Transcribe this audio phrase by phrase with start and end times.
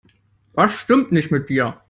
[0.53, 1.77] Was stimmt nicht mit dir?